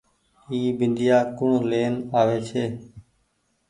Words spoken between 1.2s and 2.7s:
ڪوڻ لين آوي ڇي۔